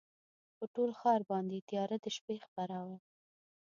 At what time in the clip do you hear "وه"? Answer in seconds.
2.85-2.97